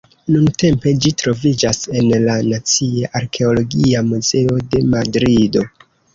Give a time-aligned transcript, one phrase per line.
[0.35, 5.67] Nuntempe ĝi troviĝas en la Nacia Arkeologia Muzeo de Madrido.